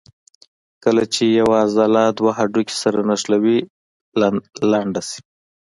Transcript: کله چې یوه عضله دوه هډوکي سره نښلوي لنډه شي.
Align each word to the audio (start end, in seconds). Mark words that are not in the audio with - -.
کله 0.83 1.03
چې 1.13 1.23
یوه 1.39 1.55
عضله 1.65 2.01
دوه 2.17 2.31
هډوکي 2.39 2.75
سره 2.83 2.99
نښلوي 3.09 3.57
لنډه 4.71 5.01
شي. 5.09 5.19